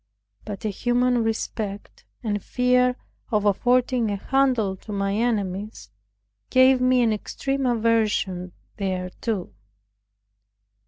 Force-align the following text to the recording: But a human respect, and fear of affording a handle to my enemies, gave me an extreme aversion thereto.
But 0.45 0.65
a 0.65 0.69
human 0.69 1.23
respect, 1.23 2.05
and 2.23 2.41
fear 2.43 2.95
of 3.29 3.45
affording 3.45 4.09
a 4.09 4.15
handle 4.15 4.75
to 4.77 4.91
my 4.91 5.13
enemies, 5.13 5.91
gave 6.49 6.81
me 6.81 7.03
an 7.03 7.13
extreme 7.13 7.67
aversion 7.67 8.51
thereto. 8.79 9.53